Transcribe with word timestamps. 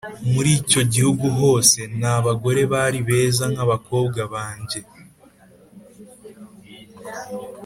muri 0.33 0.49
icyo 0.61 0.81
gihugu 0.93 1.25
hose 1.39 1.79
nta 1.97 2.15
bagore 2.25 2.61
bari 2.73 2.99
beza 3.07 3.45
nk 3.53 3.59
abakobwa 3.65 4.21
ba 4.31 4.45
njye 4.59 4.79